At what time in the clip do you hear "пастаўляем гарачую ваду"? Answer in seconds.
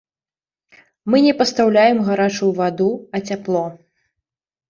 1.41-2.89